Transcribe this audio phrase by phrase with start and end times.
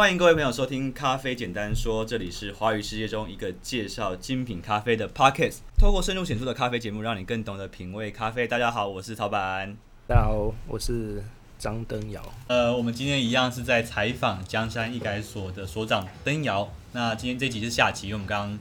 [0.00, 8.48] 欢迎各位朋友收听《咖啡简单说》，这里是华语世界中一个介绍精品咖啡的 Podcast，透过深入浅出的咖啡节目，让你更懂得品味咖啡。
[8.48, 9.76] 大家好，我是曹板。
[10.08, 11.22] 大家好，我是
[11.58, 12.22] 张登尧。
[12.46, 16.72] 呃，我们今天一样是在采访江山一改所的所长登尧。
[16.92, 18.58] 那今天这集是下集，因为我们刚刚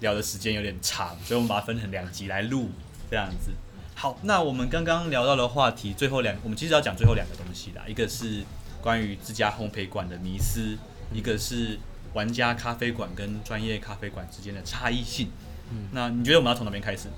[0.00, 2.68] 聊的时间有点长，所以我们把它分成两集来录，
[3.08, 3.52] 这样子。
[3.94, 8.42] 好，那我们刚刚聊到的话题，最后两，我们其实要讲最后两个东西啦，一个是
[8.82, 10.76] 关于自家烘焙馆的迷思，
[11.12, 11.78] 一个是
[12.14, 15.28] 玩家咖啡馆跟专业咖啡馆之间的差异性。
[15.70, 17.08] 嗯，那你觉得我们要从哪边开始？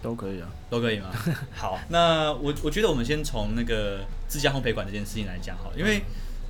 [0.00, 1.10] 都可以啊，都可以吗？
[1.54, 6.02] 好，那我我觉得我们先从那个自家烘焙馆这件事情来讲好，因为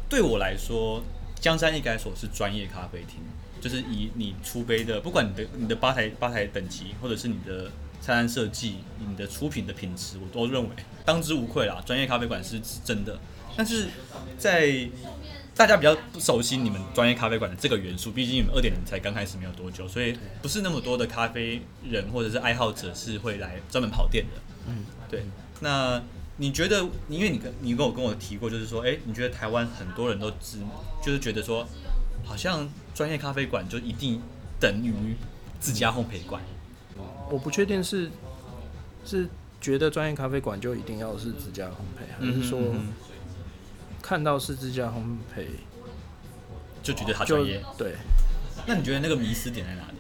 [0.08, 1.02] 对我来说，
[1.38, 3.20] 江山易改所是专业咖啡厅，
[3.60, 7.66] 就是以你出杯的，不管你的你的吧台吧台等级，或者是你的
[8.00, 8.76] 菜单设计，
[9.06, 10.70] 你的出品的品质，我都认为
[11.04, 11.82] 当之无愧啦。
[11.84, 13.18] 专业咖啡馆是真的，
[13.56, 13.88] 但是
[14.38, 14.88] 在
[15.54, 24.40] 大家比较不熟悉你们专业咖啡馆的这个元素，毕竟你们二点零才刚开始没有多久，所以不是那么多的咖啡人或者是爱好者是会来专门跑店的。
[24.66, 25.24] 嗯，对。
[25.60, 26.02] 那
[26.38, 30.58] 你觉得，因为你跟你跟我跟我提过，就是说，哎、欸，你觉得台湾很多人都只
[31.04, 31.68] 就是觉得说，
[32.24, 34.20] 好像专业咖啡馆就一定
[34.58, 35.14] 等于
[35.60, 36.42] 自家烘焙馆。
[37.30, 38.10] 我不确定是
[39.04, 39.28] 是
[39.60, 42.58] 觉得专业咖啡馆就一定要是自家烘焙，还是说？
[42.58, 42.92] 嗯嗯
[44.02, 45.46] 看到是自家烘焙，
[46.82, 47.62] 就觉得他专业。
[47.78, 47.94] 对，
[48.66, 49.94] 那你觉得那个迷失点在哪里？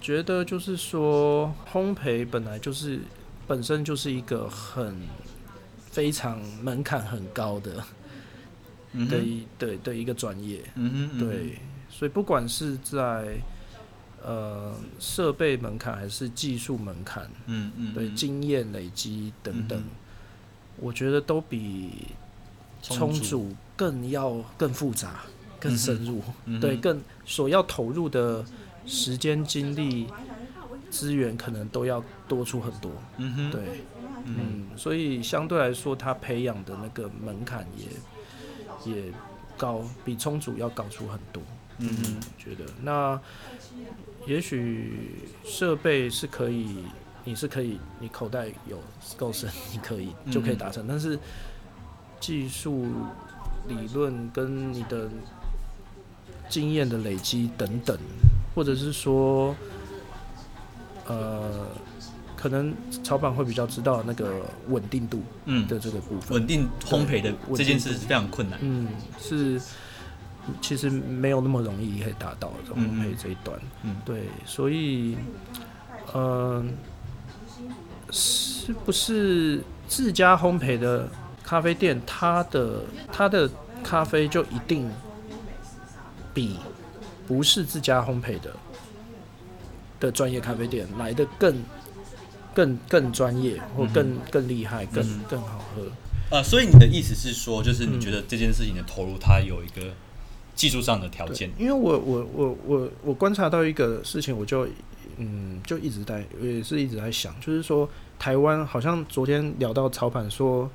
[0.00, 3.00] 觉得就是说，烘焙本来就是
[3.46, 4.94] 本身就是一个很
[5.90, 7.82] 非常门槛很高的
[9.08, 10.60] 的一对的一个专业。
[11.18, 13.38] 对，所以不管是在
[14.22, 19.82] 呃设备门槛还是技术门槛，嗯嗯，对，经验累积等等，
[20.76, 21.90] 我觉得都比。
[22.88, 25.22] 冲煮更要更复杂、
[25.58, 28.44] 更深入，嗯、对，更所要投入的
[28.86, 30.06] 时间、精力、
[30.88, 32.92] 资源可能都要多出很多。
[33.16, 33.60] 嗯哼，对，
[34.24, 39.12] 嗯，嗯，所以相对来说，他培养的那个门槛也也
[39.56, 41.42] 高，比充足要高出很多。
[41.78, 43.20] 嗯哼，觉得那
[44.26, 46.84] 也许设备是可以，
[47.24, 48.80] 你是可以，你口袋有
[49.16, 51.18] 够深，你可以就可以达成，嗯、但是。
[52.18, 52.86] 技术
[53.68, 55.08] 理论跟你的
[56.48, 57.96] 经验的累积等等，
[58.54, 59.54] 或者是说，
[61.06, 61.66] 呃，
[62.36, 65.22] 可能曹板会比较知道那个稳定度
[65.68, 66.38] 的这个部分。
[66.38, 68.58] 稳定烘焙的这件事是非常困难。
[68.62, 68.88] 嗯，
[69.20, 69.60] 是，
[70.60, 73.58] 其实没有那么容易可以达到这种烘焙这一端。
[73.82, 75.16] 嗯，对，所以，
[76.14, 76.64] 嗯、呃，
[78.10, 81.08] 是不是自家烘焙的？
[81.46, 82.80] 咖啡店，它的
[83.12, 83.48] 它的
[83.84, 84.90] 咖啡就一定
[86.34, 86.58] 比
[87.24, 88.50] 不是自家烘焙的
[90.00, 91.62] 的专业咖啡店来的更
[92.52, 95.82] 更更专业，或更更厉害，更更好喝。
[96.32, 99.94] 呃，所以你的意思是说，就是你觉得这件事情的投入，它有一个
[100.56, 101.48] 技术上的条件？
[101.56, 104.66] 因为我我我我我观察到一个事情，我就
[105.18, 110.68] 嗯就一直在也是一直在想，就是说台湾好像昨天聊到曹板说。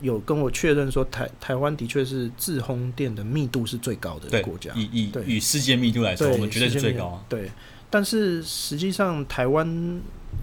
[0.00, 4.72] 有跟我确认说台，台台湾的确是自烘店的密度是最高的国家。
[4.74, 7.24] 以以以世界密度来说，我们绝对是最高啊。
[7.28, 7.50] 对，
[7.90, 9.66] 但是实际上台湾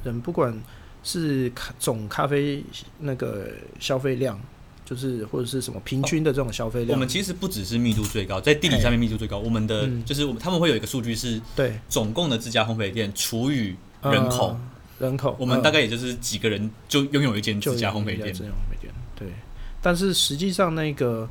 [0.04, 0.56] 人不管
[1.04, 2.64] 是总咖啡
[3.00, 4.40] 那个消费量，
[4.86, 9.38] 就是或者是什么平均的这种消费量，我们其实不只是密度最高，在地理上面密度最高。
[9.40, 14.60] 我们的就是我们他们会有一个数据是，对总共的自家烘焙店除以人口，
[15.00, 18.36] 人口，我们大概也就是几个人就拥有一间自家烘焙店。
[19.16, 19.28] 对。
[19.88, 21.26] 但是实际上，那个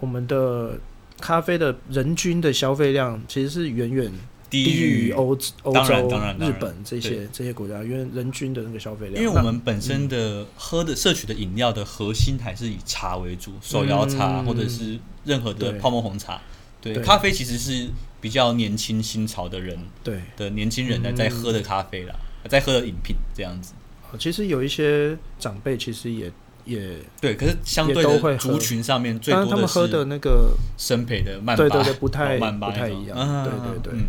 [0.00, 0.80] 我们的
[1.20, 4.10] 咖啡的人均的消费量其实是远远
[4.48, 9.22] 低于欧欧洲、日本这些这些国家，因为人均的那个消费量。
[9.22, 16.40] 因为我们本身的喝的摄取的饮料的核心还是以茶为主，手摇茶或者是任何的泡沫红茶。
[16.80, 17.88] 对，咖啡其实是
[18.18, 22.14] 比较年轻新潮的人，对的年轻人呢在喝的咖啡啦，
[22.48, 23.74] 在喝的饮品这样子。
[24.18, 26.32] 其实有一些长辈其实也。
[26.68, 34.00] 也对，可是相对的族群上面最多的是，他们喝的那个生培的慢，对对对，不太不太一样，对对对。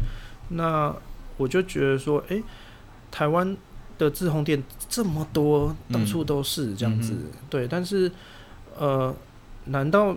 [0.49, 0.93] 那
[1.37, 2.43] 我就觉得说，哎，
[3.09, 3.55] 台湾
[3.97, 7.13] 的自烘店这么多，到处都是这样子，
[7.49, 7.65] 对。
[7.65, 8.11] 但是，
[8.77, 9.15] 呃，
[9.65, 10.15] 难道？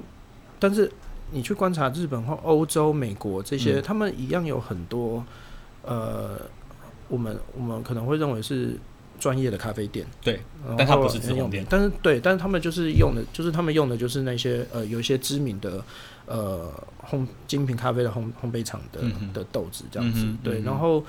[0.59, 0.91] 但是
[1.31, 5.25] 你去观察日本或欧洲、美国这些，他们一样有很多，
[5.83, 6.41] 呃，
[7.09, 8.77] 我们我们可能会认为是。
[9.23, 10.41] 专业的咖啡店，对，
[10.77, 15.81] 但它不是自用店，但是对，但是他们就是用的，就是他们用的就是那些呃有一些知名的
[16.27, 16.69] 呃
[17.09, 21.05] 烘精品咖啡的烘烘焙厂的、嗯、的豆子这样子，嗯、对，然后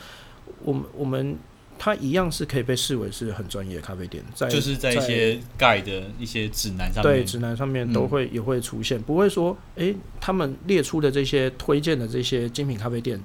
[0.64, 1.36] 我们我们
[1.80, 13.20] 它一样是可以被视为是很专业的咖啡店，在就是在一些盖的一些指南上面，对指南上面都会、嗯、也会出现，不会说诶、欸，他们列出的这些推荐的这些精品咖啡店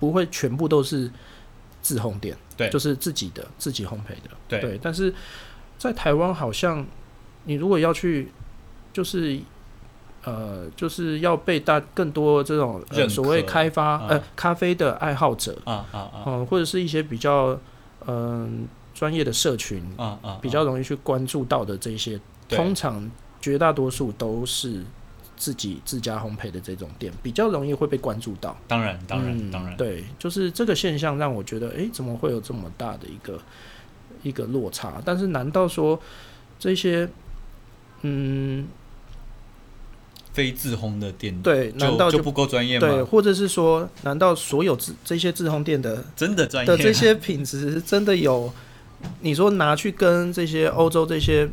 [0.00, 1.10] 不会全部都是。
[1.84, 4.80] 自烘店，对，就是自己的自己烘焙的，对，对。
[4.82, 5.14] 但是
[5.76, 6.84] 在台湾，好像
[7.44, 8.32] 你如果要去，
[8.90, 9.38] 就是
[10.22, 17.60] 呃，就是要被大更多这种、呃、所谓开发、啊、呃咖啡的爱好者啊啊啊、呃，或者是一些比较
[18.06, 23.10] 嗯专业的社群啊啊，比较容易去关注到的这些，通常
[23.42, 24.82] 绝大多数都是。
[25.36, 33.40] 自己自家烘焙的这种店比较容易会被关注到，当然，当然，嗯、当然，对，就是这个现象让我觉得，哎、欸，怎么会有这么大的一个
[34.22, 35.00] 一个落差？
[35.04, 36.00] 但是，难道说
[36.58, 37.08] 这些
[38.02, 38.66] 嗯
[40.32, 42.88] 非自烘的店对，难道就，就不够专业吗？
[42.88, 48.52] 对，或者是说，难道所有自这些自烘店的真的专业的这些品质真的有？
[49.20, 51.46] 你说拿去跟这些欧洲这些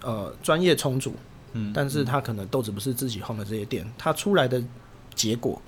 [0.00, 1.12] 呃专业冲煮？
[1.52, 4.62] 嗯，但是他可能豆子不是自己烘的这些店，他出来的
[5.14, 5.60] 结果，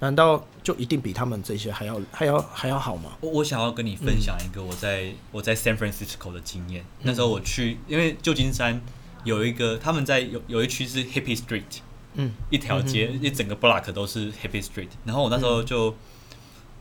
[0.00, 3.12] 难道就一定比他们这些还要还要还要好吗？
[3.20, 6.84] 我我想要跟你分享一个我在、嗯、我在 San Francisco 的经验。
[7.02, 8.80] 那时候我去，因为旧金山
[9.24, 11.80] 有一个他们在有有一区是 Hippie Street，
[12.14, 14.88] 嗯，一条街、嗯、一整个 block 都是 Hippie Street。
[15.04, 15.94] 然后我那时候就，嗯、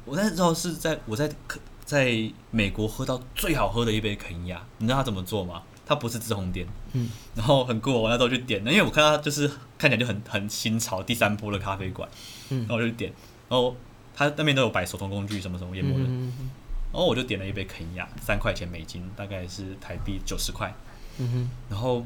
[0.05, 1.29] 我那时候是在我在
[1.83, 5.61] 在美国喝到最好喝的一杯肯亚，你知道他怎么做吗？
[5.85, 9.47] 它不是自烘店，嗯，然后很酷，我那时候去点，因为我看到它就是
[9.77, 12.09] 看起来就很很新潮，第三波的咖啡馆，
[12.49, 13.13] 嗯，然后我就点，
[13.47, 13.75] 然后
[14.15, 16.33] 他那边都有摆手工工具什么什么研磨的，嗯，
[16.91, 20.73] 然后我就点了一杯肯亚，三块钱美金，大概是台币九十块，
[21.19, 22.03] 嗯哼，然后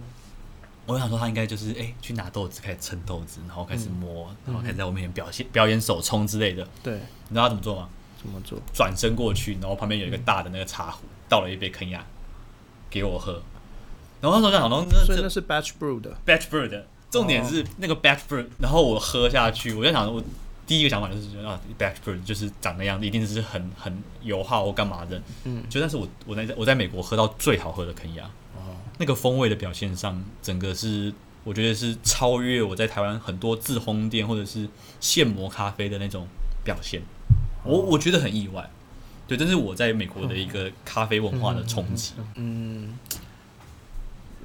[0.86, 6.96] 我想说他应该就是哎去拿豆子开始称豆子，然后开始磨，嗯，然后开始在我面前表现表演手冲之类的，对，
[7.30, 7.88] 你知道他怎么做吗？
[8.20, 8.60] 怎么做？
[8.74, 12.06] 转身过去，然后旁边有一个大的那个茶壶，倒了一杯肯亚
[12.90, 13.42] 给我喝。
[14.22, 16.86] 然后那时候想，所以那是 batch brew 的，batch brew 的。
[17.10, 20.22] 重点是那个 batch brew，然后我喝下去，我在想，我
[20.68, 25.20] 第一个想法就是觉得啊，batch brew 就是长那样子，一定是很很油耗或干嘛的。
[25.44, 28.26] 嗯，就但是我我在我在美国喝到最好喝的肯亚，
[28.56, 31.12] 哦，那个风味的表现上，整个是
[31.44, 34.70] 我觉得是超越我在台湾很多自烘店或者是
[35.00, 36.28] 现磨咖啡的那种
[36.64, 37.02] 表现。
[37.64, 38.70] 我我觉得很意外，
[39.28, 42.14] 对，这是我在美国的一个咖啡文化的冲击。
[42.36, 42.96] 嗯。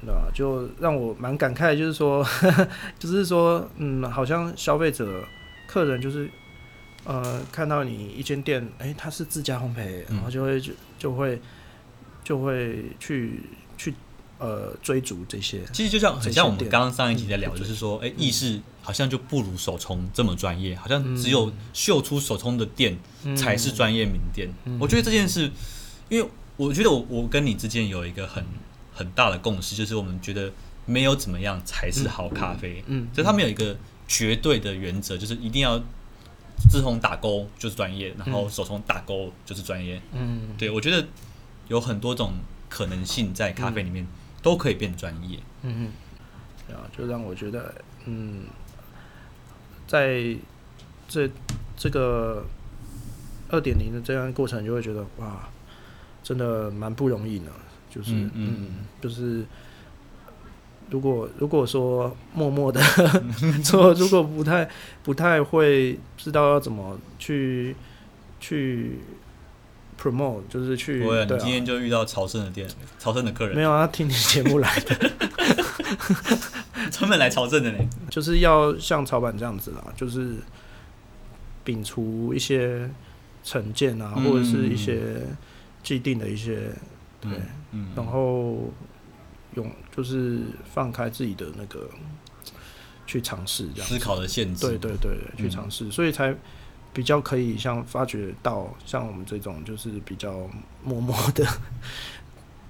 [0.01, 0.27] 对吧？
[0.33, 2.67] 就让我蛮感慨，就是说呵呵，
[2.99, 5.23] 就是说，嗯，好像消费者、
[5.67, 6.29] 客人就是，
[7.05, 11.41] 呃，看到你一间店，哎、欸，它是自家烘焙，然后就会就就会
[12.23, 13.39] 就会去
[13.77, 13.93] 去
[14.37, 15.61] 呃追逐这些。
[15.73, 22.95] 其实就像很像我们刚刚上一集在聊，就是说，哎、欸，意式好像就不如手冲这么专业，好像只有秀出手冲的店
[23.35, 24.49] 才是专业名店。
[24.79, 25.49] 我觉得这件事，
[26.09, 28.45] 因为我觉得我我跟你之间有一个很。
[28.95, 30.51] 很大的共识就是，我们觉得
[30.85, 32.81] 没有怎么样才是好咖啡。
[32.87, 33.75] 嗯，所以他们有一个
[34.07, 35.77] 绝对的原则，就是一定要
[36.69, 40.01] 自从打勾就是专业，然后手从打勾就是专业。
[40.13, 41.05] 嗯，对，我觉得
[41.67, 42.35] 有很多种
[42.69, 44.07] 可能性在咖啡里面
[44.41, 45.37] 都可以变专业。
[45.63, 45.91] 嗯
[46.69, 47.75] 嗯，啊，就让我觉得，
[48.05, 48.43] 嗯，
[49.85, 50.35] 在
[51.09, 51.29] 这
[51.75, 52.45] 这个
[53.49, 55.49] 二点零的这样的过程，就会觉得哇，
[56.23, 57.45] 真的蛮不容易的。
[57.95, 58.67] 就是嗯，嗯，
[58.99, 59.45] 就是
[60.89, 62.81] 如果如果说默默的
[63.63, 64.69] 说 如果不太
[65.01, 67.73] 不太会知道要怎么去
[68.41, 68.99] 去
[69.97, 71.01] promote，就是去。
[71.01, 72.67] 不会、啊，你今天就遇到朝圣的店，
[72.99, 73.55] 朝圣的客人。
[73.55, 75.11] 没有啊，听你节目来的，
[76.91, 77.77] 专门来朝圣的呢。
[78.09, 80.35] 就是要像草板这样子啦，就是
[81.63, 82.89] 摒除一些
[83.43, 85.21] 成见啊，或者是一些
[85.81, 86.69] 既定的一些。
[87.29, 87.39] 对，
[87.71, 88.71] 嗯，然后
[89.55, 90.41] 用就是
[90.73, 91.89] 放开自己的那个
[93.05, 96.35] 去尝试，这样思考的限制，对对对，去尝试，所以才
[96.93, 100.49] 比较可以像发掘到像我们这种就是比较
[100.83, 101.45] 默默的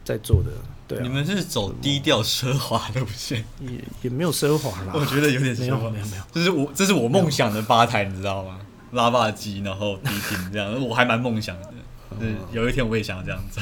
[0.04, 0.52] 在做的，
[0.88, 8.60] 对，你们是走低调奢华路线，也也没有奢华啦，我觉得有点奢华，没有没有，这是我这是我梦想的吧台，你知道吗？
[8.92, 11.74] 拉霸机，然后低频这样，我还蛮梦想的，
[12.20, 13.62] 就是有一天我也想要这样做。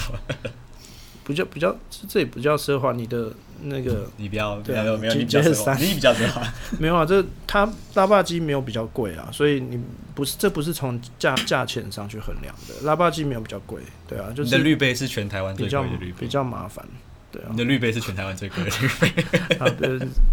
[1.26, 1.76] 比较比较，
[2.08, 2.92] 这也不叫奢华。
[2.94, 3.32] 你的
[3.64, 6.42] 那个， 你比较，对啊，没有没有，你比较奢华，你比较奢华。
[6.80, 9.80] 没有啊，这它拉霸机没有比较贵啊，所以你
[10.14, 12.76] 不是这不是从价价钱上去衡量的。
[12.84, 16.86] 拉霸机没有比较贵，对啊，就是你的绿杯是全台湾最贵的绿杯，比较麻烦，
[17.32, 17.48] 对啊。
[17.52, 19.24] 你的绿杯是全台湾最贵的绿杯，
[19.58, 19.68] 啊，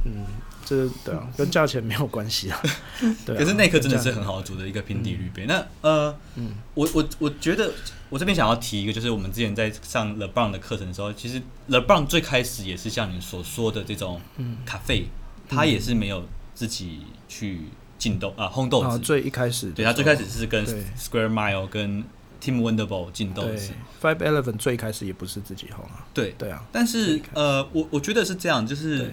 [0.04, 0.24] 嗯。
[0.70, 2.62] 是，对啊，跟价钱没有关系啊。
[3.26, 5.44] 对啊，可是那颗真的是很好煮的一个平底滤杯。
[5.44, 7.72] 嗯、那呃，嗯，我我我觉得
[8.08, 14.20] 我这边想要提一个，就是我们之前在上 LeBron 的课程的时候，其实 LeBron 最开始也是像你所说的这种
[14.64, 15.06] 咖啡，
[15.48, 16.24] 他也是没有
[16.54, 17.62] 自己去
[17.98, 18.98] 浸豆啊烘豆子。
[19.00, 22.04] 最一开始，对他最开始是跟 Square Mile 跟
[22.40, 23.72] Tim Wendelbo 浸豆子。
[24.00, 26.06] Five Eleven 最开始也不是自己烘啊。
[26.14, 29.12] 对对啊，但是呃，我我觉得是这样，就是。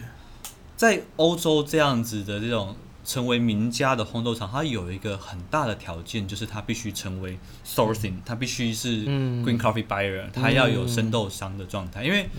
[0.78, 12.04] 在欧洲这样子的这种成为名家的烘豆厂，它有一个很大的条件，就是它必须成为 sourcing，它必须是 green coffee buyer，它要有生豆商的状态。
[12.04, 12.30] 因为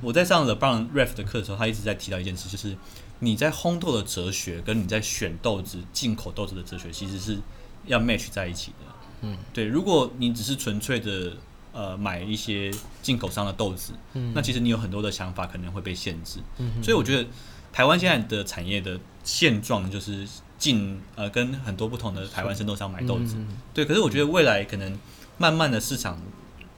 [0.00, 2.76] 我在上 The Brown Ref 的课的时候，他一直在提到一件事，就是
[3.20, 7.38] 你在烘豆的哲学跟你在选豆子、进口豆子的哲学，其实是
[7.86, 8.92] 要 match 在一起的。
[9.20, 11.34] 嗯，对，如果你只是纯粹的
[11.72, 12.72] 呃买一些
[13.02, 13.92] 进口商的豆子，
[14.34, 16.40] 那其实你有很多的想法可能会被限制。
[16.82, 17.28] 所以我觉得。
[17.74, 20.24] 台湾现在的产业的现状就是
[20.56, 23.84] 进呃跟很多不同的台湾生豆商买豆子，嗯、对。
[23.84, 24.96] 可是我觉得未来可能
[25.38, 26.16] 慢慢的市场，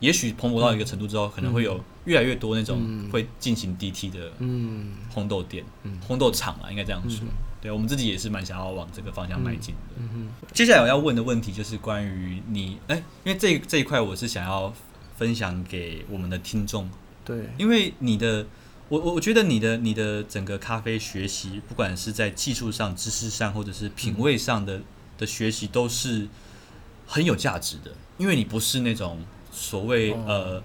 [0.00, 4.33] 也许蓬勃到一个程度之后，嗯、可能会有越来越多那种会进行 DT 的
[5.15, 7.26] 烘豆店、嗯、烘豆厂啊，应该这样说。
[7.26, 7.29] 嗯、
[7.61, 9.81] 对我们自己也是蛮想要往这个方向迈进的。
[9.99, 10.09] 嗯。
[10.15, 14.73] 嗯、接下来我要问的问题就是关于你，哎、欸，因为这这一块我是想要
[15.19, 16.88] 分享给我们的听众，
[17.23, 18.47] 对，因为你的。
[18.88, 24.81] 我我我觉得你的你的整个咖啡学习，不管是在技术上、知识上，或者是品味上的
[25.19, 26.28] 的学习，都是
[27.07, 27.93] 很有价值的。
[28.19, 30.62] 因为你不是那种所谓呃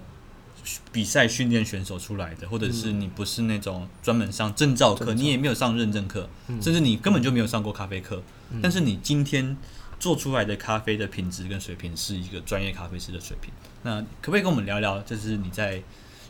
[0.92, 6.28] 比赛训练选手出来的，或者是你不是那种专门上证照课，你也没有上认证课，
[6.60, 8.22] 甚至你根本就没有上过咖啡课。
[8.62, 9.56] 但是你今天
[9.98, 13.52] 做出来的咖啡的品质跟水平，是一个专业咖啡师的水平。
[13.82, 15.00] 那可不可以跟我们聊聊？
[15.00, 15.82] 就是你在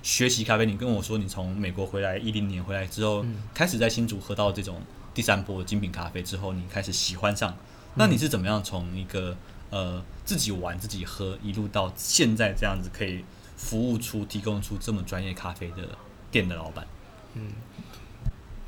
[0.02, 4.82] 学习咖啡，你跟我说你从美国回来一零年回来之后，嗯、开始在新竹喝到这种
[5.14, 7.56] 第三波精品咖啡之后，你开始喜欢上。
[7.94, 9.36] 那你是怎么样从一个
[9.70, 13.24] 呃自己玩自己喝，一路到现在这样子可以
[13.56, 15.88] 服务出提供出这么专业咖啡的
[16.30, 16.86] 店的老板？
[17.34, 17.52] 嗯，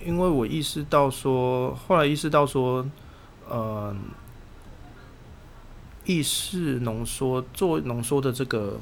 [0.04, 2.86] 因为我意识到说，后来意识到说，
[3.48, 3.96] 呃，
[6.04, 8.78] 意式浓缩做浓缩的这个。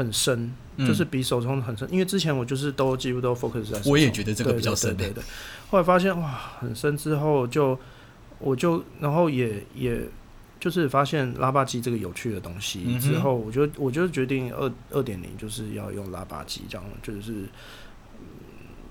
[0.00, 3.78] 很深，就是比手冲很深，嗯、因为之前我就是都几乎都 focus 在。
[3.84, 5.24] 我也觉得这个比较深，对对对。
[5.68, 6.28] 后来发现哇，
[6.58, 7.78] 很深之后就，
[8.38, 10.00] 我就然后也也
[10.58, 17.44] 就是发现拉霸机这个有趣的东西之后，我就我就决定二二点零就是要用拉霸机，这样就是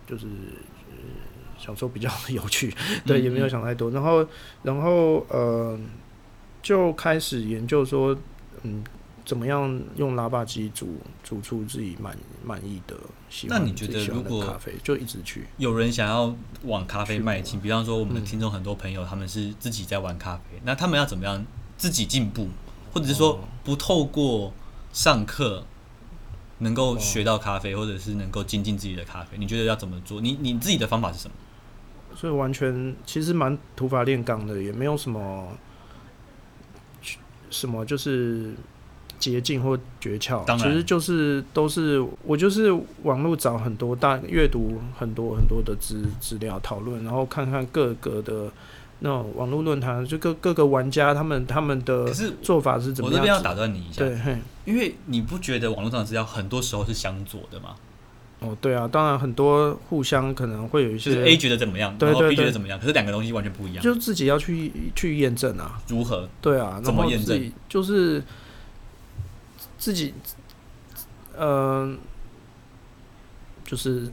[0.05, 0.27] 就是
[1.57, 2.71] 想说比较有趣，
[3.03, 3.89] 对，也没有想太多。
[3.89, 4.27] 然后
[4.61, 5.75] 然后呃，
[6.61, 8.15] 就开始研究说，
[8.61, 8.83] 嗯。
[9.29, 12.97] 怎么样用拉霸机煮煮出自己满满意的？
[13.43, 21.45] 那你觉得如果咖啡就一直去，有人想要往咖啡迈进，比方说我们的听众很多朋友他们是自己在玩咖啡，嗯、那他们要怎么样
[21.77, 22.47] 自己进步，
[22.91, 24.51] 或者是说不透过
[24.91, 25.63] 上课
[26.57, 29.37] 能够学到咖啡，或者是能够精进自己的咖啡？
[29.37, 30.19] 你觉得要怎么做？
[30.19, 31.35] 你你自己的方法是什么？
[32.15, 35.55] 所以完全其实蛮土法炼钢的，也没有什么
[37.51, 38.55] 什么就是。
[39.19, 42.71] 捷径或诀窍，其实就是都是我就是
[43.03, 48.49] 网络找很多大阅读很多很多的资资料讨论，然后看看各个的
[48.99, 52.11] 那种网络论坛，就各各个玩家他们他们的
[52.41, 53.13] 做法是怎么样？
[53.13, 54.17] 我这边要打断你一下，对，
[54.65, 57.75] 因为你不觉得网络上的资料很多时候是相左的吗？
[58.39, 66.29] 哦，对啊，当然很多互相可能会有一些 A 觉得怎么样，然后 B 觉得怎么样，可是两个东西完全不一样，就自己要去去验证啊，如何？
[66.41, 67.51] 对啊，怎么验证？
[67.67, 68.23] 就是。
[69.79, 70.13] 自己，
[71.37, 71.97] 嗯、呃，
[73.63, 74.11] 就是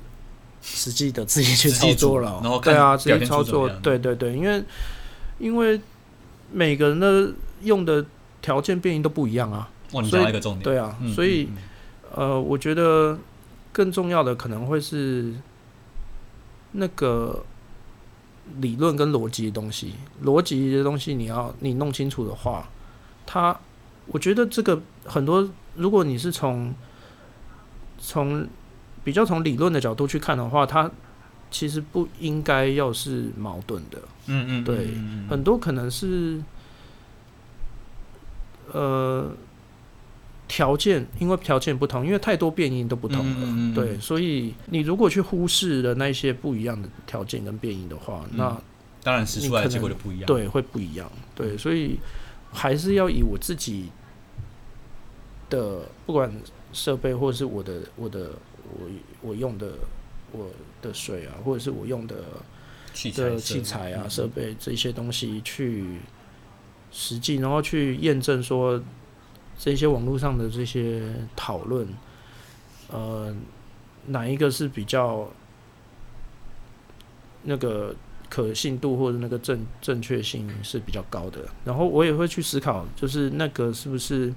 [0.62, 4.64] 实际的自己去操作了，然后对啊，自己操作，对对对，因为
[5.40, 5.80] 因为
[6.52, 7.32] 每个人的
[7.62, 8.06] 用的
[8.40, 11.48] 条件变异都不一样啊，哇，你讲到一个重点，对啊，嗯、所以
[12.14, 13.18] 呃，我觉得
[13.72, 15.34] 更重要的可能会是
[16.70, 17.44] 那个
[18.60, 22.68] 理论跟逻辑的东西，逻辑的东西你要你弄清楚的话，
[23.26, 23.58] 它。
[24.08, 26.74] 我觉得这个很多，如果你是从
[27.98, 28.46] 从
[29.02, 30.90] 比较从理论的角度去看的话，它
[31.50, 33.98] 其实不应该要是矛盾的。
[34.26, 34.88] 嗯嗯，对，
[35.28, 36.42] 很多可能是
[38.72, 39.30] 呃
[40.48, 48.62] 条件，因为条件不同，因为太多变因都不同了，对，所以你如果去忽视了那些不一样的条件跟变因的话，嗯、那
[49.02, 51.98] 当然使出来的结果就不一样，对，会不一样，对，所以
[52.56, 53.90] 还是要以我自己
[55.50, 56.32] 的不管
[56.72, 58.32] 设备或者是我的我的
[58.72, 58.88] 我
[59.20, 59.74] 我用的
[60.32, 62.16] 我的水啊，或者是我用的
[62.94, 65.98] 器材的器材啊设备这些东西去
[66.90, 68.82] 实际，然后去验证说。
[69.58, 71.02] 这些网络上的这些
[71.34, 71.88] 讨论，
[72.90, 73.34] 呃，
[74.08, 75.26] 哪一个是比较
[77.44, 77.96] 那个
[78.28, 81.40] 可信度或者那个正正确性是比较高的？
[81.64, 84.32] 然后我也会去思考，就是那个是不是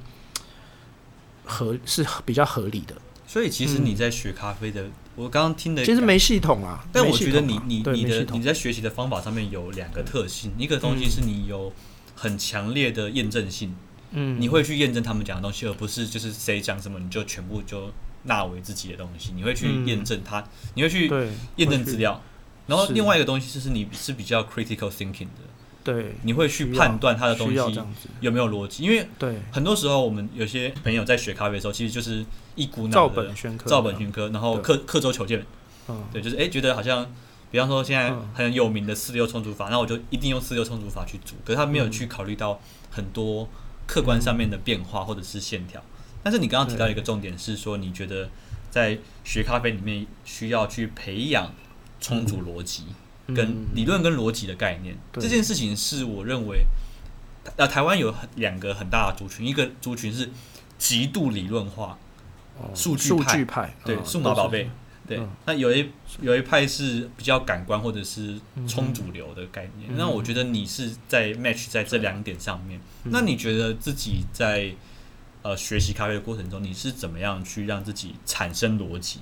[1.44, 2.96] 合是比较合理的？
[3.28, 11.72] 所以其实你在学咖啡的，嗯、我刚刚听的其实没系统啊，但我觉得你你你的你在学习的方法上面有两个特性，一个东西是你有
[12.16, 13.76] 很强烈的验证性。
[14.12, 17.92] 嗯，你会去验证他们讲的东西，而不是就是谁讲什么你就全部就
[18.24, 19.32] 纳为自己的东西。
[19.36, 21.12] 你会去验证它，嗯、你会去
[21.58, 22.20] 验证资料。
[22.70, 25.44] 然后另外一个东西就是你是比较 critical thinking 的，
[25.84, 27.56] 对，你会去判断它的东西
[28.22, 28.84] 有没有逻辑。
[28.84, 29.36] 因为对。
[29.52, 32.24] 很多时候我们有些朋友在学咖啡的时候，其实就是
[32.56, 35.46] 一股脑的照本宣科，照本宣科，然后刻刻舟求剑。
[35.90, 37.06] 嗯，对，就是哎、欸，觉得好像
[37.52, 42.62] 比方说现在很有名的四六冲煮法，那我就一定用四六冲煮法去煮，可是他没有去考虑到
[42.92, 43.50] 很多。
[43.92, 45.82] 客观上面的变化或者是线条，
[46.22, 48.30] 但是你刚刚提到一个重点是说，你觉得
[48.70, 51.52] 在学咖啡里面需要去培养
[52.00, 52.86] 冲煮逻辑
[53.28, 54.98] 跟理论跟逻辑的概念。
[55.14, 56.66] 这件事情是我认为，
[57.58, 60.30] 呃，台湾有两个很大的族群，一个族群是
[60.78, 61.98] 极度理论化，
[62.74, 64.70] 数据派，对，数码宝贝。
[65.08, 65.90] 对，嗯、那有一
[66.22, 69.90] 有一派是比较感官或者是冲煮流的概念。
[69.90, 72.80] 嗯、那我觉得你是在 match 在这两点上面。
[73.06, 74.72] 嗯、那你觉得自己在
[75.42, 79.22] 呃学习咖啡的过程中，你是怎么样去让自己产生逻辑？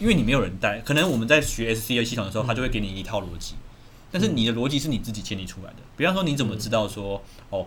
[0.00, 3.54] 因为你没有人带，可能我们在学 SCA 系统的时候，他就会给你一套逻辑，
[4.10, 5.76] 但是你的逻辑是你自己建立出来的。
[5.96, 7.66] 比方说，你怎么知道说哦，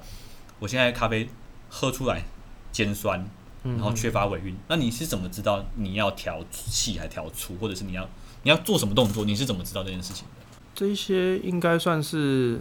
[0.59, 1.29] 我现在咖啡
[1.69, 2.25] 喝出来
[2.71, 3.25] 尖酸？
[3.65, 8.03] 然后缺乏尾韵，那你是怎么知道你要调细还调粗，或者是你要
[8.41, 9.23] 你要做什么动作？
[9.23, 10.57] 你是怎么知道这件事情的？
[10.75, 12.59] 这些应该算是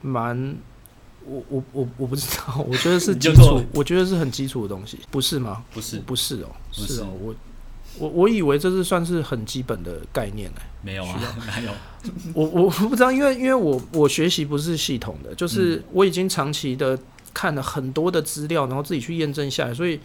[0.00, 0.56] 蛮，
[1.24, 5.64] 我我我我不知道，我觉得是 基础，我觉得是很基础的东西，不是吗？
[5.72, 7.34] 不是，不是哦，是哦，我
[7.98, 10.60] 我我以为这是算是很基本的概念呢。
[10.82, 11.20] 没有啊，
[11.56, 11.72] 没 有，
[12.34, 16.98] 我我不知道，因为因为我我学习不是系统的，就是我已经长期的
[17.32, 20.00] 看了很多的资料，然后自己去验证下来，所以。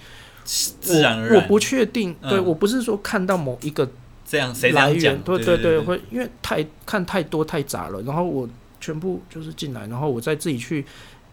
[0.46, 3.88] 自然而然，我不确定，嗯、对我不是说看到某一个
[4.26, 8.50] 这样谁来源，对对对，会因为太看太多太杂了，然后我
[8.82, 10.84] 全部就是进来，然后我再自己去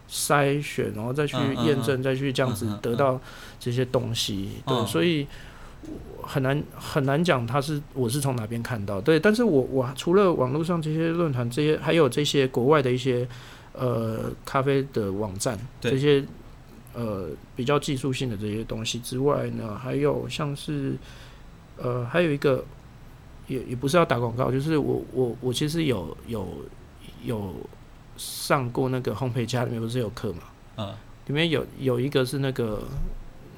[0.07, 1.97] 筛选，然后再去验证，嗯。
[1.97, 3.19] 嗯嗯、再去这样子得到
[3.59, 5.25] 这些东西，对，所以
[6.23, 13.27] 很难很难讲他是我是从哪边看到，对，但是我我除了网络上这些论坛这些，还有这些国外的一些
[13.73, 15.91] 呃咖啡的网站对。
[15.91, 16.23] 这些。
[16.93, 20.95] 呃，比较技术性的这些东西之外呢，还有像是，
[21.77, 22.65] 呃，还有一个，
[23.45, 26.47] 也也不是要打广告，就是我我我其实有有
[27.23, 27.53] 有
[28.17, 30.39] 上过那个烘焙家里面不是有课嘛，
[30.77, 30.91] 嗯，
[31.27, 32.81] 里面有有一个是那个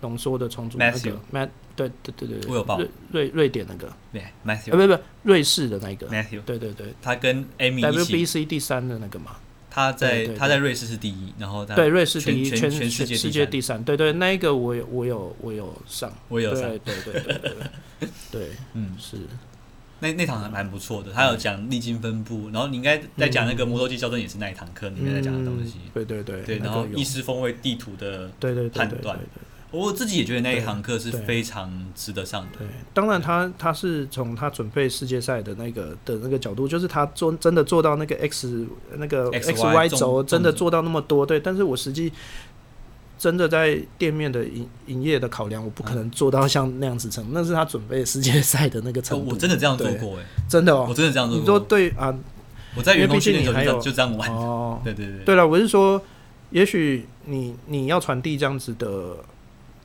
[0.01, 0.97] 浓缩的重组那个
[1.31, 2.77] Matthew 对对对对，我有报。
[2.77, 3.91] 瑞瑞瑞典那个。
[4.11, 6.07] 对 Matthew 啊不不瑞士的那个。
[6.07, 9.37] Matthew 对对对，他跟 Amy WBC 第三的那个嘛。
[9.71, 18.95] 他在他在瑞士是第一，然后对瑞士第一，全全世界第三，对对，那一个我有我有我有上，我有上，对对对对 对，嗯。
[18.97, 19.17] 是，
[19.99, 28.31] 那那堂还蛮不错的，他有讲历经分布，然后你应该在讲那个摩托机校正也是那一堂课里面在讲的东西，对对对对，然后意式风味地图的
[28.73, 29.19] 判断。
[29.71, 32.57] 我自己也觉得那一堂课是非常值得上的。
[32.57, 38.65] 对，当然他他是从他准备世界赛的那个的那个角度，就是他做真的做到那个 X
[38.97, 41.23] 那个 X Y 轴真的做到那么多。
[41.23, 42.11] 对，但是我实际
[43.19, 47.23] 真的在店面的营营业的考量，我不可能做到像那样子成。
[47.31, 49.33] 那是他准备世界赛的那个程度。
[49.33, 51.41] 我真的这样做过哎，真的哦，我真的这样做过。
[51.41, 52.11] 你说对啊？
[52.75, 54.31] 我在员工训练的时候就这样玩。
[54.31, 55.25] 哦，对 对对。
[55.25, 56.01] 对了，我是说，
[56.49, 59.15] 也许你你要传递这样子的。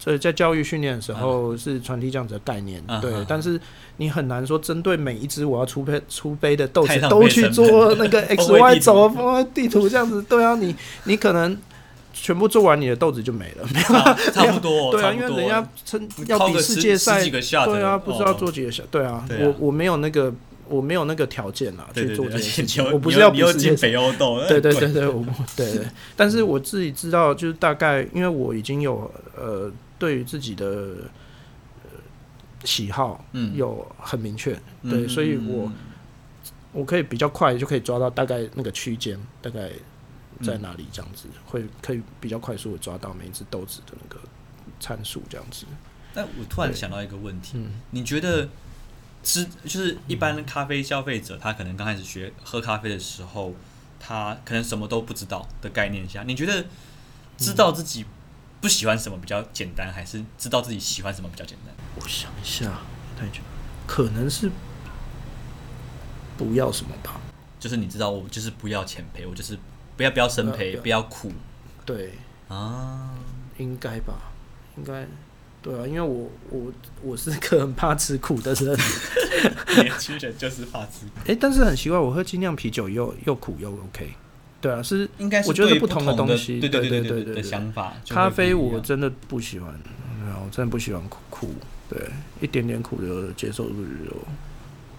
[0.04, 3.10] 所以在教育训练的时候是传递这样子的概念，嗯、对。
[3.10, 3.58] 嗯、但是
[3.96, 11.56] 你很难说针对每一只我要出杯出杯的豆子都去做那个 X Y 轴方位地图这样子，对啊，你你可能
[12.12, 20.30] 全部做完你的豆子就没了，没有、啊、差不多， 对啊，因为人家称要比世界赛，对啊，不知道做几个小，对啊，我我没有那个。
[20.66, 22.82] 我没有那个条件啦，去做这件事情。
[22.90, 25.84] 我不是要比世界北欧豆， 对对对对，我不对对。
[26.16, 31.10] 但是我自己知道，就是大概，因为我已经有呃对于自己的
[32.64, 33.56] 喜好嗯。
[33.56, 35.70] 有很明确，嗯、对，所以我
[36.72, 39.70] 我可以比较快就可以抓到大概那个区间，大概
[40.42, 44.20] 在哪里这样子，会可以比较快速的抓到每一只豆子的那个
[44.80, 45.66] 参数这样子。
[46.12, 47.58] 但我突然想到一个问题，
[47.90, 48.48] 你觉得？
[49.26, 53.54] 知就是一般咖啡消费者，他可能刚开始学喝咖啡的时候，
[53.98, 56.66] 他可能什么都不知道的概念下，你觉得
[57.38, 58.04] 知道自己
[58.64, 61.74] 不喜欢什么比较简单，还是知道自己喜欢什么比较简单？
[61.96, 62.80] 我想一下，
[63.14, 63.42] 太久，
[63.86, 64.50] 可能是
[66.38, 67.20] 不要什么吧。
[67.60, 69.58] 就是你知道，我就是不要钱赔，我就是
[69.98, 71.30] 不要不要生赔，不要苦。
[71.84, 72.14] 对
[72.48, 73.10] 啊，
[73.58, 74.14] 应该吧，
[74.78, 75.06] 应该。
[75.60, 76.72] 对啊，因为我我
[77.02, 78.78] 我是个很怕吃苦的人，
[79.76, 81.12] 年轻人就是怕吃苦。
[81.18, 84.14] 哎、欸，但是很奇怪，我喝精酿啤酒又又苦又 OK。
[84.64, 87.92] 对啊，是应该是我觉得不同的东西，对对对对对，想法。
[88.08, 89.78] 咖啡我真的不喜欢，
[90.24, 91.54] 然后，我真的不喜欢苦苦，
[91.90, 92.00] 对，
[92.40, 93.74] 一点点苦的接受度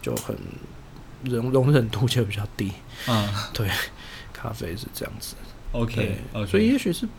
[0.03, 0.37] 就就很
[1.23, 2.71] 容容忍度就比较低。
[3.07, 3.67] 嗯， 对，
[4.31, 5.35] 咖啡是这样子。
[5.71, 6.45] OK，, okay.
[6.45, 7.09] 所以也许是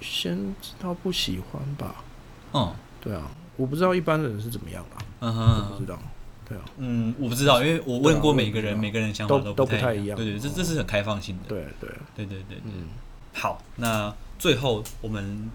[0.00, 2.04] 先知道不喜欢吧。
[2.52, 5.02] 嗯，对啊，我不知道一般人是怎么样啊。
[5.22, 5.98] 嗯哼，不知道。
[6.48, 10.16] 对啊，嗯，我不知道，因为我问过每个人，每个人想法都都不太一样。
[10.16, 11.44] 对对，这这是很开放性的。
[11.48, 12.88] 对对对对对，嗯。
[13.32, 15.50] 好，那最后我们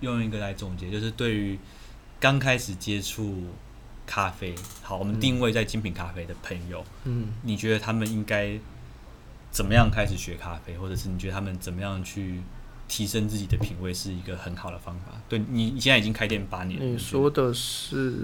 [0.00, 1.58] 用一个来总结，就是对于
[2.20, 3.44] 刚开始接触
[4.06, 8.58] 咖啡，好，我们定位在精品咖啡的朋友，嗯，你觉得他们应该
[9.50, 12.40] 怎么样开始学咖啡，或者是你觉得他们怎么样去？
[12.90, 15.12] 提升自己的品味是一个很好的方法。
[15.28, 18.14] 对你，你现在已经开店八年，你说的是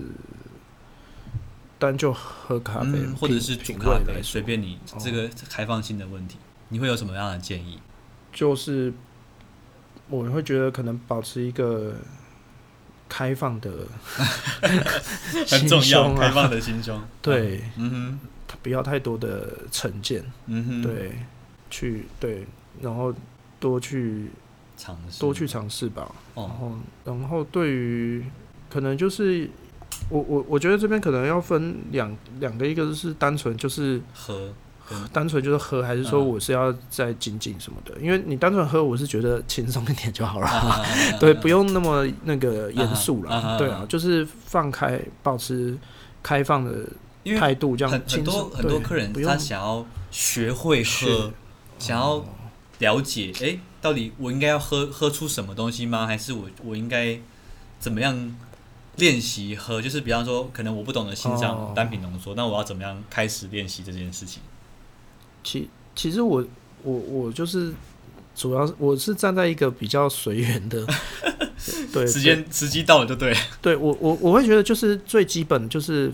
[1.84, 4.78] 单就喝咖啡，嗯、或者是煮咖啡，随便你。
[4.98, 7.78] 这个开放性的问题，哦，你会有什么样的建议？
[8.32, 8.92] 就是
[10.08, 11.94] 我会觉得可能保持一个
[13.08, 13.70] 开放的
[15.48, 17.00] 很重要， 开放的心胸。
[17.22, 18.20] 对，嗯哼，
[18.62, 20.24] 不要太多的成见。
[20.46, 21.12] 嗯哼，对，
[21.70, 22.46] 去对，
[22.80, 23.14] 然后
[23.60, 24.30] 多去
[24.76, 25.20] 尝试。
[25.20, 26.72] 多去尝试吧，然后，
[27.04, 28.24] 然后对于
[28.68, 29.48] 可能就是
[30.08, 34.52] 我我我觉得这边可能要分两两个，一个是单纯就是喝，
[35.12, 37.94] 单纯就是喝，还是说我是要再紧紧什么的？
[38.00, 40.84] 因为你单纯喝，我是觉得轻松一点就好了，
[41.18, 45.76] 对，不用那么那个严肃了，对啊，就是放开，保持
[46.22, 46.86] 开放的
[47.38, 51.32] 态度，这样很多很多客人他想要学会喝，
[51.78, 52.24] 想要
[52.78, 53.58] 了解，哎。
[53.84, 56.06] 到底我应该要喝喝出什么东西吗？
[56.06, 57.18] 还是我我应该
[57.78, 58.34] 怎么样
[58.96, 59.80] 练习和？
[59.80, 64.40] 就是比方说，可能我不懂得欣赏单品浓缩，那我要怎么样开始练习这件事情？
[65.42, 66.44] 其其实我
[66.82, 67.72] 我我就是
[68.34, 70.86] 主要我是站在一个比较随缘的，
[71.92, 73.36] 对，时间时机到了就对。
[73.60, 76.12] 对我我我会觉得就是最基本就是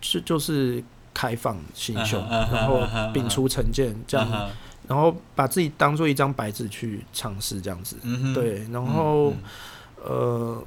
[0.00, 2.80] 是就是开放心胸，然后
[3.12, 4.50] 摒除成见这样。
[4.86, 9.32] 然后把自己当做一张白纸去尝试这样子，嗯、对，然后、
[10.04, 10.62] 呃，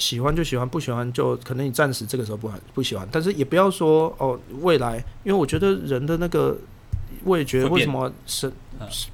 [0.00, 6.56] 喜欢就喜欢，不喜欢就可能你暂时这个时候不不喜欢，但是也不要说哦，未来，因为我觉得人的那个
[7.24, 8.50] 味觉为什么审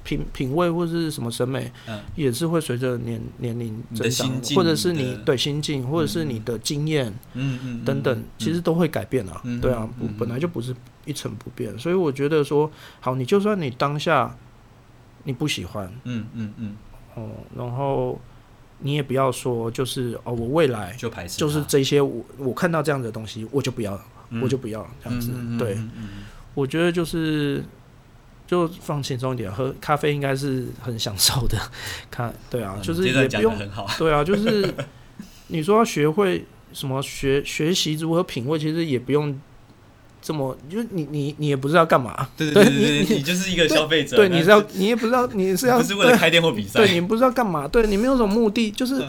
[0.03, 1.71] 品品味或者是什么审美，
[2.15, 10.73] 也是会随着年年龄增长，或者是你对心境，或者是你的经验，嗯嗯等等，其实都会改变啊，对啊，本来就不是。
[11.07, 12.69] 一成不变，所以我觉得说
[12.99, 14.35] 好，你就算你当下
[15.23, 16.75] 你不喜欢，嗯嗯嗯，
[17.15, 18.19] 哦，然后
[18.79, 23.99] 你也不要说就是哦，我未来就排斥，就是这些我我看到这样子的东西，我就不要，
[24.41, 25.31] 我就不要这样子。
[25.57, 25.77] 对，
[26.53, 27.63] 我觉得就是
[28.45, 31.57] 就放轻松一点，喝咖啡应该是很享受的。
[32.11, 33.57] 看，对啊，就是也不用，
[33.97, 34.73] 对啊，就是
[35.47, 39.39] 你说要学会什么学学习如何品味，其实也不用。
[40.27, 49.01] 这么，就你你你也不知道干嘛，对对对，对你你就是一个消费者，对，你是要你也不知道你是 要不是为了开店或比赛，对，你不知道干嘛，对你没有什么目的，就是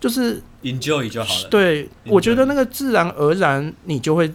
[0.00, 1.48] 就是 enjoy 就好了。
[1.48, 4.32] 对，我觉得那个自然而然你就会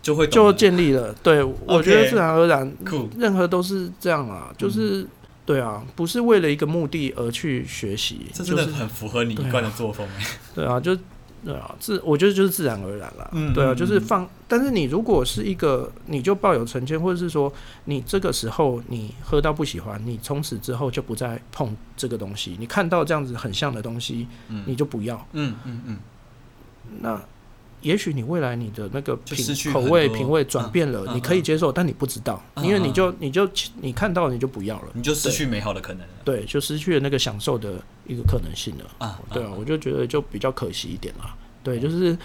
[0.00, 1.12] 就会就建立了。
[1.20, 2.72] 对，我觉得自然而然，
[3.18, 5.04] 任何都是这样啊，就是
[5.44, 10.06] 对啊，不是为了一个目的而去学习，这真的很符合你一贯的作风。
[10.54, 10.96] 对啊，就。
[11.44, 13.30] 对啊，自我觉得就是自然而然了。
[13.32, 14.28] 嗯，对啊，就是放。
[14.48, 17.52] 但是你如果是一个，你就抱有成见，或者是说
[17.84, 22.56] 你这个时候你喝到不喜欢，你从此之后就不再碰这个东西。
[22.58, 24.26] 你看到这样子很像的东西，
[24.64, 25.16] 你就不要。
[25.32, 25.98] 嗯嗯嗯。
[27.00, 27.20] 那
[27.86, 33.48] 也许你未来你的那个品口味品味转变了，你可以接受，嗯、但你不知道，嗯、因为你就你就
[33.80, 42.18] 你看到你就不要了，你就失去美好的可能了，对，就失去了那个享受的一个可能性了啊，对啊，我就觉得就比较可惜一点啦，对，就是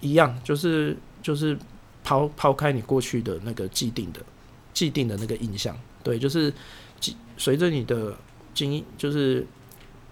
[0.00, 1.58] 一样，就是就是
[2.04, 4.20] 抛抛开你过去的那个既定的
[4.74, 6.52] 既定的那个印象，对，就是
[7.38, 8.14] 随着你的
[8.52, 9.46] 经验，就是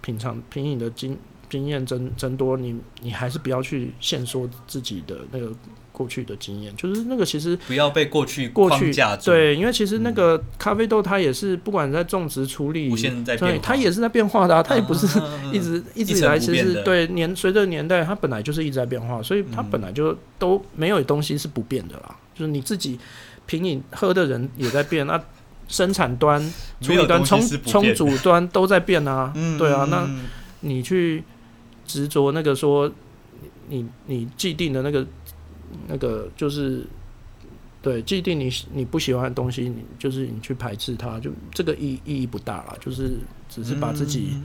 [0.00, 1.18] 品尝品饮的经。
[1.48, 5.52] 经验增增多，你你还是不要去限缩自己的那个
[5.92, 8.92] 过去的经验，就是那个其实不要被过去过去
[9.24, 12.90] 对，因为其实那个咖啡豆它也是不管在种植处理，
[13.38, 15.06] 对，它也是在变化的，啊，它也不是
[15.52, 22.98] 一直一直以来其实对年随着年代它本来就是一直在变化，所以它本来就都没有东西是不变的啦，就是你自己
[23.46, 25.18] 品饮喝的人也在变，那
[25.68, 26.42] 生产端、
[26.82, 30.06] 处理端、充充足端都在变啊，对啊，那
[30.60, 31.24] 你去。
[31.86, 32.90] 执着那个说，
[33.68, 35.06] 你你既定的那个
[35.86, 36.84] 那个就是，
[37.80, 43.18] 对既定你你不喜欢的东西，你就是你去排斥它，就这个意意义不大了，就是
[43.48, 44.36] 只是把自己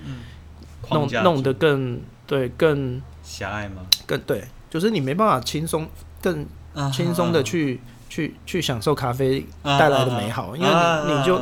[0.90, 3.86] 弄弄得更对更狭隘吗？
[4.06, 5.88] 更对，就是你没办法轻松
[6.22, 6.46] 更
[6.94, 10.70] 轻松的去去去享受咖啡带来的美好，因为
[11.08, 11.40] 你你就。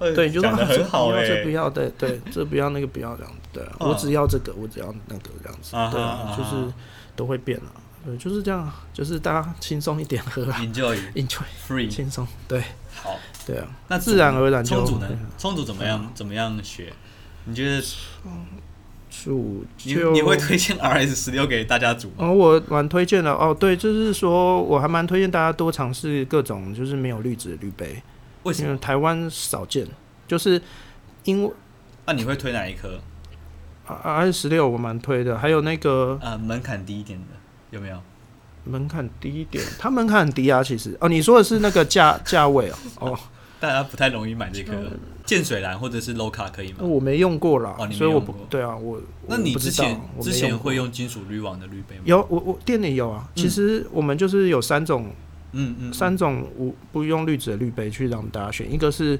[0.00, 6.72] 对，就是很好哎，这不要，对对，这不要那个不要这样，对啊，我只要这个，我只要那个这样子，对啊，就是
[7.14, 7.70] 都会变了，
[8.06, 12.62] 对，就是这样，就是大家轻松一点喝，enjoy，enjoy，free， 轻松，对，
[13.02, 13.14] 好，
[13.46, 15.08] 对啊，那自然而然就充足呢？
[15.36, 16.10] 充足怎么样？
[16.14, 16.92] 怎么样学？
[17.44, 17.82] 你觉得
[19.10, 22.14] 煮你你会推荐 RS 十六给大家煮吗？
[22.18, 28.02] 哦，我蛮推荐的哦，对，就是说我还蛮推荐大家多尝试各种就是没有滤纸的滤杯。
[28.44, 29.86] 为什么台湾少见？
[30.26, 30.60] 就是
[31.24, 31.50] 因为
[32.06, 33.00] 那、啊、你会推哪一颗
[33.86, 37.26] ？RS 十六我蛮推的，还有那个呃门槛低一点的
[37.70, 38.00] 有没有？
[38.64, 43.18] 门槛低一点，它门槛很低啊，其实哦，你说的是那个价 价位哦哦，
[43.58, 44.72] 大家不太容易买这颗
[45.24, 46.78] 建水蓝或者是 low 卡可以吗？
[46.82, 52.02] 我没用过啦，哦、你所以我不对啊，我那你之前之前会用金属滤网的滤杯吗？
[52.04, 53.28] 有，我我店里有啊。
[53.34, 55.10] 其实我们就是有三种。
[55.52, 59.18] 嗯嗯，三种无不用滤纸的滤杯去让大家选，一个是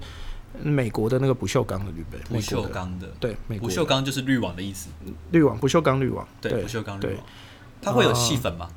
[0.63, 4.89] 美国的那个不锈钢的滤杯，不锈钢的，对，美国不锈钢就是滤网的意思，
[5.31, 7.25] 滤网不锈钢滤网，对，不锈钢滤网，
[7.81, 8.69] 它会有细粉吗？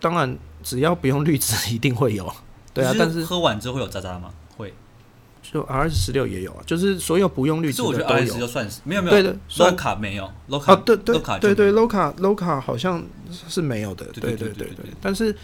[0.00, 2.30] 当然，只要不用滤纸，一定会有，
[2.74, 4.32] 对啊，但是喝完之后会有渣渣吗？
[5.52, 15.34] 会，就 RS 十六也有啊，就是所有不用滤纸的都有，我觉得 RS 就算是没有没有，对的，low 卡没有，low 卡对对对对，low 卡 low 卡好像是没有的，对对对对对，但是。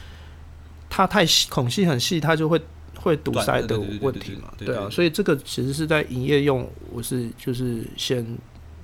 [0.94, 2.60] 它太细，孔隙很细，它就会
[2.96, 8.22] 会堵塞的问题嘛，对啊，所以这个其实是在营业用，我是就是先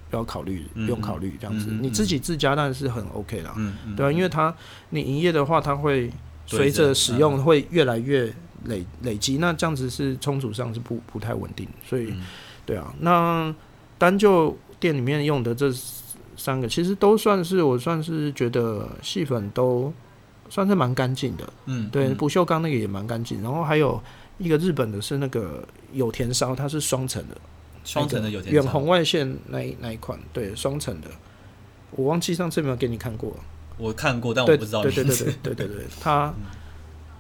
[0.09, 3.55] 不要考虑，不用考虑这样子，你自己自家当然是很 OK 啦，
[3.95, 4.55] 对啊，因为它
[4.89, 6.11] 你营业的话，它会
[6.47, 12.13] 随着使用会越来越累累积，那这样子是充足上是不不太稳定，所以
[12.65, 13.55] 对啊，那
[13.97, 15.73] 单就店里面用的这
[16.37, 19.93] 三个，其实都算是我算是觉得细粉都。
[20.51, 23.43] 算是蛮干净的，嗯，对，不锈钢那个也蛮干净。
[23.43, 24.03] 然后还有
[24.39, 27.37] 一个日本的是那个有田烧，它是双层的，
[27.85, 31.09] 双层的有田烧，远红外线那一那一款，对，双层的。
[31.91, 33.37] 我忘记上次有没有给你看过，
[33.77, 34.81] 我看过，但我不知道。
[34.81, 36.33] 对对对对对对对，它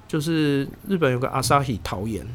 [0.08, 2.26] 就是日本有个阿萨希陶研，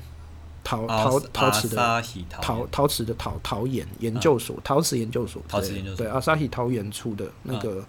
[0.64, 2.04] 陶陶陶瓷的
[2.42, 7.86] 陶陶瓷的陶陶研研究所，陶瓷研究所，陶瓷研究所，对，阿萨希陶研出的那个。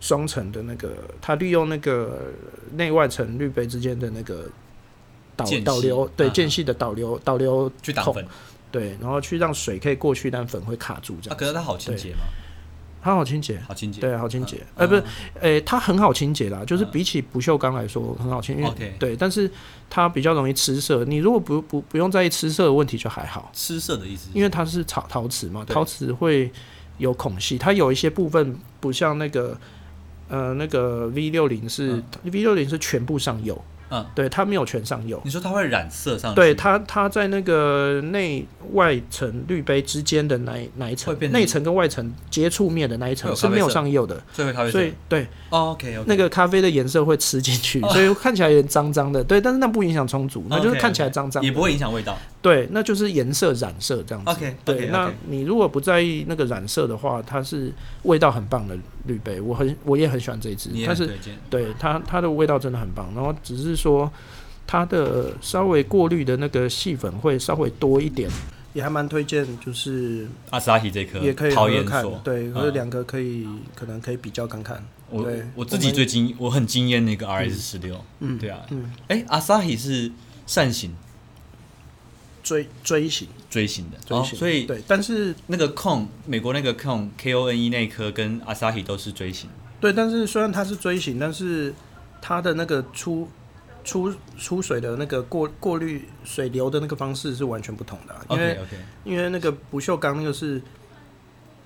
[0.00, 2.30] 双层的那个，它利用那个
[2.74, 4.46] 内外层滤杯之间的那个
[5.34, 8.22] 导导流，对间隙的导流导流去挡粉，
[8.70, 11.34] 对，然后去让水可以过去，但粉会卡住这样。
[11.34, 12.18] 啊，可是它好清洁吗？
[13.04, 14.60] 它好清洁，好清洁，对，好清洁。
[14.74, 15.04] 呃，不是，
[15.40, 18.94] 诶，它很好清洁啦，就是比起不锈钢来说很好清洁。
[18.98, 19.50] 对，但是
[19.90, 21.04] 它比较容易吃色。
[21.04, 23.50] 你如果不不不用在意吃色的问题就还好。
[23.52, 24.30] 吃色的意思？
[24.32, 26.50] 因为它是陶陶瓷嘛，陶瓷会
[26.96, 29.54] 有孔隙，它有一些部分不像那个。
[30.26, 33.62] 呃，那个 V 六零是 V 六零是全部上釉，
[33.94, 35.20] 嗯，对，它没有全上釉。
[35.24, 36.34] 你说它会染色上去？
[36.34, 44.20] 对，它它在那个内外层滤杯之间的那那一层，内层跟外层接触面的那一层是没有上釉的，
[44.70, 52.18] 所以对，OK，那个咖啡的颜色会吃进去，所以看起来有点脏脏的，对，但是那不影响充足，那就是看起来脏脏，也不会影响味道。
[52.44, 54.30] 对，那就是颜色染色这样子。
[54.30, 58.76] OK，对，那你如果不在意那个染色的话，它是味道很棒的
[59.06, 61.08] 绿杯，我很我也很喜欢这一支，但是
[61.48, 63.10] 对它它的味道真的很棒。
[63.14, 64.12] 然后只是说
[64.66, 68.28] 它的稍微过滤的那个细粉会稍微多一点，
[68.74, 74.84] 也还蛮推荐，就是阿萨希这颗也可以桃园看，对，或者两个可以可能可以比较看看。
[75.08, 80.12] 我我自己最惊，我很惊艳那个 RS 十六，嗯，对啊，嗯，哎，阿萨希是
[80.46, 80.94] 扇形。
[82.44, 89.48] 锥锥形，锥形的，锥形，所以对，但是那个 Kone 美国那个 Kone K O N E 那颗跟 Asahi 都是锥形，
[89.80, 91.74] 对，但是虽然它是锥形，但是
[92.20, 93.26] 它的那个出
[93.82, 98.58] 出出水的那个过过滤水流的那个方式是完全不同的，因为
[99.04, 100.60] 因为那个不锈钢那个是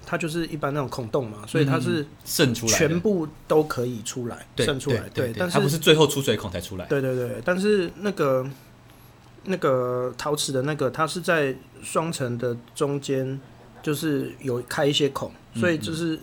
[0.06, 8.48] 它就是一般那种孔洞嘛，所以它是渗出来，全部都可以出来，渗出来，对，但是它不是最后出水孔才出来，对对对，但是那个。
[9.44, 13.40] 那个陶瓷的那个，它是在双层的中间，
[13.82, 16.18] 就是有开一些孔，所以就是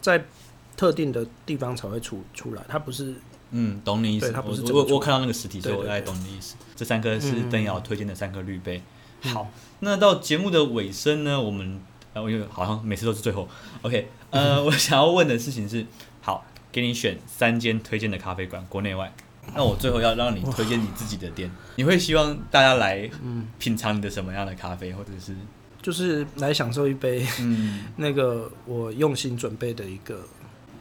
[0.00, 0.24] 在
[0.76, 2.62] 特定的地方才会出出来。
[2.68, 3.14] 它不是，
[3.50, 4.32] 嗯，懂你意思。
[4.32, 6.56] 它不是我我看到那个实体，所以我大概懂你的意思。
[6.74, 8.82] 这三颗是邓瑶推荐的三颗绿杯。
[9.22, 11.80] 嗯、好，那到节目的尾声呢，我们
[12.14, 13.48] 呃，因为好像每次都是最后。
[13.82, 15.86] OK，呃，嗯、 我想要问的事情是，
[16.20, 19.12] 好，给你选三间推荐的咖啡馆，国内外。
[19.54, 23.10] 那我最后要让你推荐你自己的店，你会希望大家来
[23.58, 25.34] 品尝你的什么样的咖啡，或者是？
[25.82, 27.84] 就是来享受一杯嗯。
[27.96, 30.20] 那个我用心准备的一个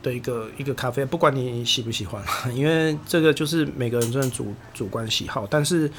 [0.04, 2.24] 的一个一个咖啡，不管你喜不喜欢，
[2.56, 5.92] 因为这个就是每个人真的主主观喜好，但是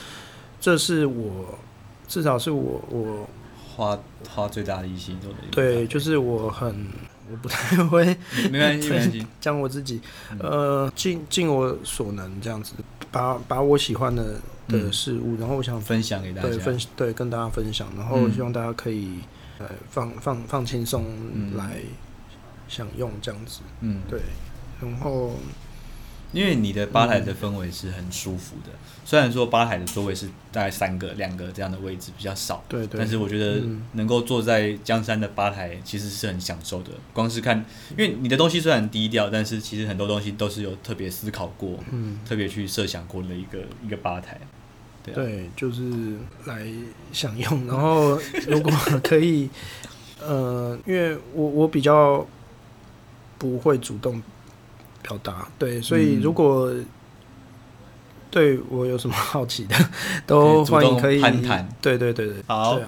[0.61, 1.59] 这是我
[2.07, 3.29] 至少是我我
[3.75, 3.99] 花
[4.31, 6.87] 花最大的一心做的，对，就是我很。
[7.31, 8.05] 我不太会，
[8.51, 9.27] 没关系， 没关系。
[9.41, 10.01] 讲我自己，
[10.39, 12.73] 呃，尽尽我所能这样子，
[13.11, 19.19] 把把我喜欢的的事物，然后我想分享给大家，对，分对跟大家分享，然后希望大家可以
[19.59, 21.05] 呃放放放轻松
[21.57, 21.81] 来
[22.69, 24.21] 享用这样子，嗯，对，
[24.81, 25.37] 然后。
[26.33, 28.71] 因为你的吧台的氛围是很舒服的，
[29.05, 33.61] 虽然说吧台的座位是大概三个、两个这样的位置比较少，对对，但是我觉得
[33.93, 36.91] 能够坐在江山的吧台其实是很享受的。
[37.13, 44.41] 光是看，因为你的东西虽然低调，但是其实很多东西都是有特别思考过，嗯，特别去设想过的一个一个吧台。
[45.05, 46.17] 对啊，对，就是
[46.47, 46.67] 来
[47.13, 47.67] 享用。
[47.67, 48.73] 然后如果
[49.05, 49.51] 可以，
[50.19, 52.27] 呃，因为我我比较
[53.37, 54.23] 不会主动。
[55.03, 56.73] 表达对，所以如果
[58.31, 59.91] 对我有什么好奇的，嗯、
[60.27, 61.69] 都欢迎可以攀谈。
[61.83, 62.81] 对对对对，好，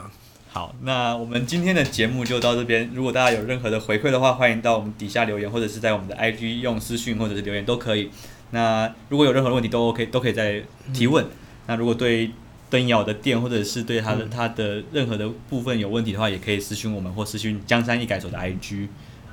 [0.51, 2.91] 好，那我们今天的节目就到这边。
[2.95, 8.11] 如果大家有任何的回馈的话，欢迎到我们底下留言，或者是在我们的 IG 用私讯或者是留言都可以。
[8.53, 10.63] 那如果有任何问题都 OK，都可以在
[10.95, 11.25] 提问。
[11.25, 11.31] 嗯、
[11.67, 12.31] 那如果对
[12.71, 18.89] 灯瑶的店或者是对他的、嗯、他的任何的部分有问题的话，也可以私讯我们或私讯江山易改所的 IG。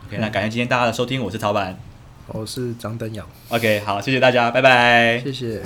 [0.07, 1.79] OK，、嗯、那感谢今天大家的收听，我是曹板。
[2.33, 3.27] 我是张登阳。
[3.49, 5.19] OK，好，谢谢大家，拜拜。
[5.19, 5.61] 谢谢。